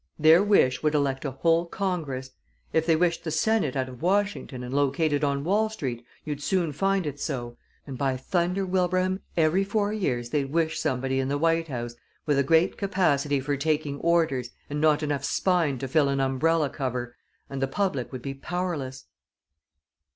Their 0.17 0.41
wish 0.41 0.81
would 0.81 0.95
elect 0.95 1.25
a 1.25 1.29
whole 1.29 1.67
Congress. 1.67 2.31
If 2.73 2.87
they 2.87 2.95
wished 2.95 3.23
the 3.23 3.29
Senate 3.29 3.75
out 3.75 3.87
of 3.87 4.01
Washington 4.01 4.63
and 4.63 4.73
located 4.73 5.23
on 5.23 5.43
Wall 5.43 5.69
Street, 5.69 6.03
you'd 6.25 6.41
soon 6.41 6.71
find 6.71 7.05
it 7.05 7.19
so, 7.19 7.55
and, 7.85 7.99
by 7.99 8.17
thunder, 8.17 8.65
Wilbraham, 8.65 9.19
every 9.37 9.63
four 9.63 9.93
years 9.93 10.31
they'd 10.31 10.49
wish 10.51 10.79
somebody 10.79 11.19
in 11.19 11.27
the 11.27 11.37
White 11.37 11.67
House 11.67 11.93
with 12.25 12.39
a 12.39 12.43
great 12.43 12.77
capacity 12.77 13.39
for 13.39 13.55
taking 13.55 13.99
orders 13.99 14.49
and 14.71 14.81
not 14.81 15.03
enough 15.03 15.23
spine 15.23 15.77
to 15.77 15.87
fill 15.87 16.09
an 16.09 16.19
umbrella 16.19 16.71
cover, 16.71 17.15
and 17.47 17.61
the 17.61 17.67
public 17.67 18.11
would 18.11 18.23
be 18.23 18.33
powerless." 18.33 19.05